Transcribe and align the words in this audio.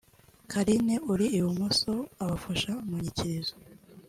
Carine( 0.51 0.95
uri 1.11 1.25
i 1.37 1.39
bumoso)abafasha 1.43 2.71
mu 2.87 2.95
nyikirizo 3.03 3.55